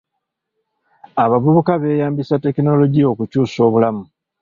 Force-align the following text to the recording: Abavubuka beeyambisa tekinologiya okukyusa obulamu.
Abavubuka 1.23 1.71
beeyambisa 1.81 2.35
tekinologiya 2.43 3.05
okukyusa 3.13 3.57
obulamu. 3.67 4.03